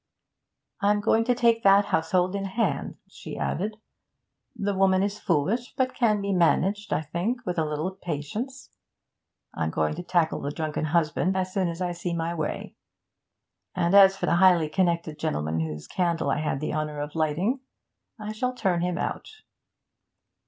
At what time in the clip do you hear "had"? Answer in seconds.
16.39-16.61